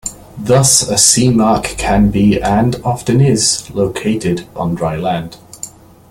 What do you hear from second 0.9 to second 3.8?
sea mark can be and often is